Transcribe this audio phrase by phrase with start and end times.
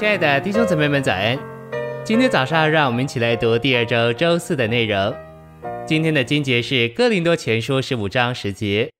[0.00, 1.38] 亲爱的弟兄姊妹们，早安！
[2.02, 5.14] 今天早上，让我们一起来读第二周周四的内容。
[5.86, 8.90] 今天的经节是《哥林多前书》十五章十节：“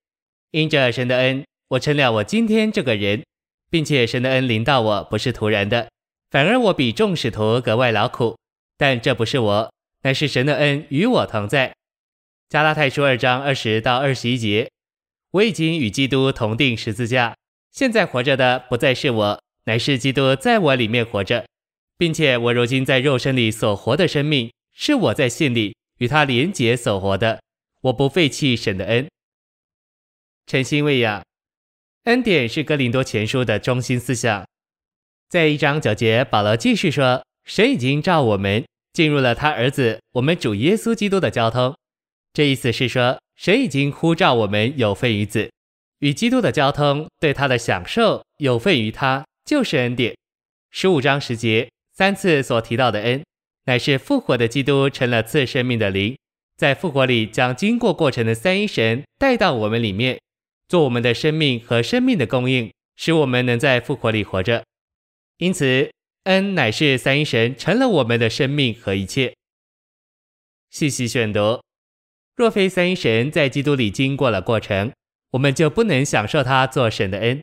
[0.52, 3.25] 因着神的恩，我成了我今天这个人，
[3.71, 5.89] 并且神的恩临到我不是突然的，
[6.30, 8.37] 反而我比众使徒格外劳苦。
[8.77, 9.73] 但这不是我，
[10.03, 11.73] 乃是神的恩与我同在。”
[12.51, 14.71] 加拉太书二章二十到二十一节
[15.32, 17.34] ：“我已经与基督同钉十字架，
[17.73, 21.46] 现在活着的不再是我。”乃是基督在我里面活着，
[21.96, 27.41] 并且我如今在肉身里所活的生命，是我在信里与他连结所活的。
[27.82, 29.09] 我不废弃神的恩。
[30.46, 31.23] 诚心喂养，
[32.04, 34.46] 恩典是哥林多前书的中心思想。
[35.28, 41.77] 在一章九节，保罗继续说：神已经召我们进入了他儿子我们主耶稣基督的交通。
[42.32, 45.51] 这意思是说，神已经呼召我们有份于子，
[46.01, 49.24] 与基督的交通，对他的享受有份于他。
[49.51, 50.16] 就是恩典，
[50.70, 53.24] 十五章十节三次所提到的恩，
[53.65, 56.16] 乃是复活的基督成了赐生命的灵，
[56.57, 60.20] 在复活里将经过过程的三一神带到我们里面，
[60.68, 64.62] 做我们的生命和生命的供应，使我们能在复活里活着。
[65.38, 65.91] 因此，
[66.26, 69.34] 恩乃是三一神成了我们的生命和一切。
[70.70, 71.60] 细细选读，
[72.37, 74.92] 若非三一神在基督里经过了过程，
[75.32, 77.42] 我们就不能享受他做神的恩。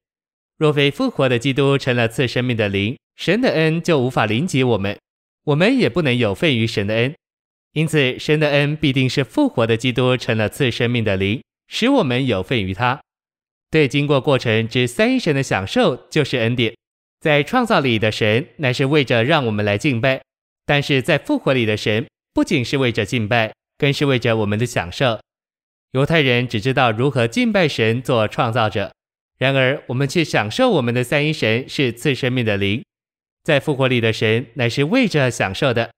[0.57, 4.97] 若非复活的基督成了赐生命的灵，神的恩就无法临及我们，
[5.43, 7.13] 我们也不能有份于神的恩。
[7.73, 12.99] 因此，神的恩必定是复活的基督成了赐生命的灵，使我们有份于他。
[13.69, 16.73] 对经过过程之三一神的享受就是恩典。
[17.19, 20.21] 在创造里的神乃是为着让我们来敬拜，
[20.65, 25.19] 但是在复活里的神不仅是为着敬拜，更是为着我们的享受。
[25.91, 28.91] 犹太人只知道如何敬拜神做创造者。
[29.37, 32.83] 然而，我们却享受我们的三一神是赐生命的灵，
[33.43, 35.91] 在复活里的神乃是为着享受的。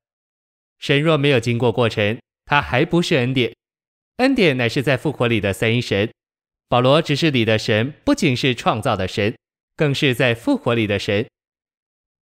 [0.77, 3.53] 神若没有经过过程，他还不是恩典。
[4.17, 6.09] 恩典乃是在复活里的三一神。
[6.67, 9.35] 保罗指示里的神不仅是创造的神，
[9.75, 11.25] 更是在复活里的神。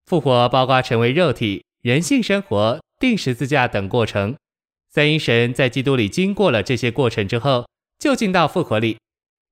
[0.06, 4.34] 复活包括成为肉体、人性生活、钉十字架等过程。
[4.88, 7.68] 三一神在基督里经过了这些过程之后，
[7.98, 8.96] 就进到复活里。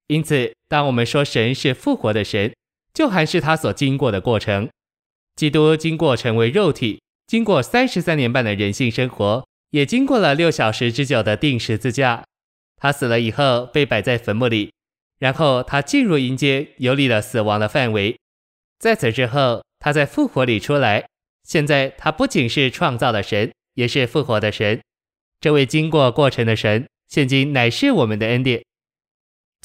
[0.06, 2.54] 因此，当我们说神是复活的神，
[2.92, 4.68] 就还是他所经过的过程。
[5.36, 12.24] 基督经过成为肉体，经过三十三年半的人性生活，也经过了六小时之久的钉十字架。
[12.76, 14.72] 他死了以后被摆在坟墓里，
[15.18, 18.16] 然后他进入阴间，游历了死亡的范围。
[18.78, 21.06] 在此之后，他在复活里出来。
[21.44, 24.80] 现在他不仅是创造的神，也是复活的神。
[25.40, 28.64] 这位经过过程的神，现今乃是我们的恩典。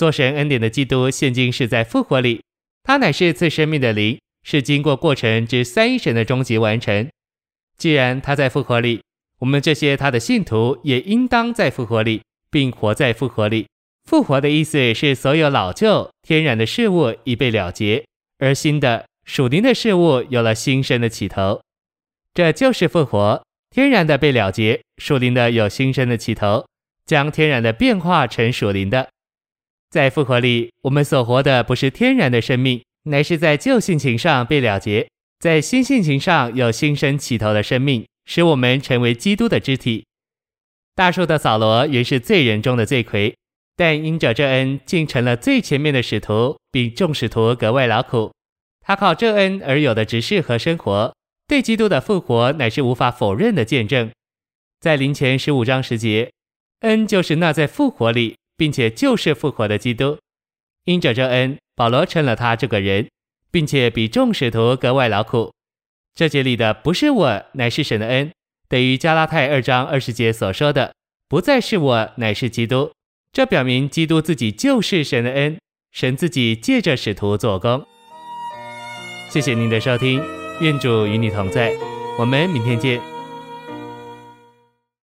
[0.02, 2.42] 做神恩典的基督，现今是在复活里，
[2.82, 7.08] 他乃是赐生命的灵，是经过过程之三一神的终极完成。
[7.78, 9.04] 既然他在复活里，
[9.38, 13.68] 我们这些他的信徒也应当在复活里，并活在复活里。
[14.10, 18.04] 复活的意思是，所有老旧天然的事物已被了结，
[18.40, 21.62] 而新的属灵的事物有了新生的起头。
[22.34, 26.66] 这就是复活，天然的被了结，属灵的有新生的起头，
[27.06, 29.11] 将天然的变化成属灵的。
[29.92, 40.06] 在复活里，我们所活的不是天然的生命，乃是在旧性情上被了结，在新性情上有新生起头的生命，使我们成为基督的肢体。
[40.96, 43.36] 大树的扫罗原是罪人中的罪魁，
[43.76, 48.32] 但因着这恩，竟成了最前面的使徒，比众使徒格外劳苦。
[48.80, 51.14] 他靠这恩而有的职事和生活，
[51.48, 54.10] 对基督的复活乃是无法否认的见证。
[54.80, 56.32] 在林前十五章十节，
[56.80, 58.38] 恩就是那在复活里。
[58.62, 60.20] 并且就是复活的基督，
[60.86, 63.10] 因着这恩，保罗成了他这个人，
[63.50, 65.52] 并且比众使徒格外劳苦。
[66.14, 68.32] 这节里的不是我，乃是神的恩，
[68.70, 70.94] 等于加拉太二章二十节所说的，
[71.28, 72.92] 不再是我，乃是基督。
[73.32, 75.58] 这表明基督自己就是神的恩，
[75.92, 77.84] 神自己借着使徒做工。
[79.32, 80.22] 谢谢您的收听，
[80.60, 81.74] 愿主与你同在，
[82.20, 83.11] 我们明天见。